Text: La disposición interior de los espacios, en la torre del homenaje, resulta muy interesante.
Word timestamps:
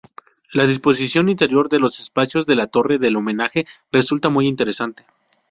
La 0.53 0.65
disposición 0.65 1.29
interior 1.29 1.69
de 1.69 1.77
los 1.77 1.99
espacios, 1.99 2.49
en 2.49 2.57
la 2.57 2.65
torre 2.65 2.97
del 2.97 3.17
homenaje, 3.17 3.67
resulta 3.91 4.29
muy 4.29 4.47
interesante. 4.47 5.05